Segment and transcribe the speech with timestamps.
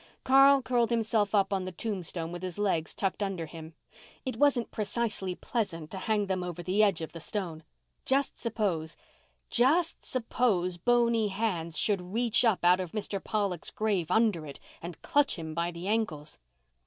[0.23, 3.75] Carl curled himself up on the tombstone with his legs tucked under him.
[4.25, 7.61] It wasn't precisely pleasant to hang them over the edge of the stone.
[8.03, 13.23] Just suppose—just suppose—bony hands should reach up out of Mr.
[13.23, 16.39] Pollock's grave under it and clutch him by the ankles.